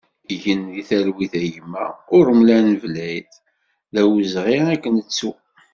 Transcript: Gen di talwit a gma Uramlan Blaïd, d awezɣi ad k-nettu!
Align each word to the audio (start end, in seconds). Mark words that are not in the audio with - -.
Gen 0.41 0.61
di 0.73 0.81
talwit 0.89 1.33
a 1.39 1.41
gma 1.55 1.85
Uramlan 2.17 2.67
Blaïd, 2.81 3.29
d 3.93 3.95
awezɣi 4.01 4.57
ad 4.73 4.79
k-nettu! 4.83 5.31